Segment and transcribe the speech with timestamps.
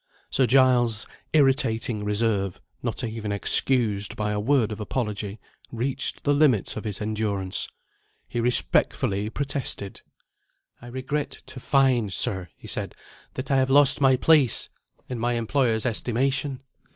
[0.31, 5.39] Sir Giles's irritating reserve, not even excused by a word of apology,
[5.71, 7.67] reached the limits of his endurance.
[8.27, 10.01] He respectfully protested.
[10.81, 12.95] "I regret to find, sir," he said,
[13.35, 14.69] "that I have lost my place
[15.07, 16.61] in my employer's estimation.